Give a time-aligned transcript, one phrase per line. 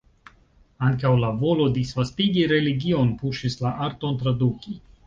[0.87, 4.81] Ankaŭ la volo disvastigi religion puŝis la arton traduki.